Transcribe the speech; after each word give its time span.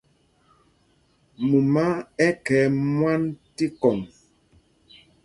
Mumá 1.47 1.85
ɛ́ 2.25 2.29
khɛɛ 2.45 2.65
mwâ 2.93 3.11
tí 3.55 3.65
kɔŋ. 3.79 3.97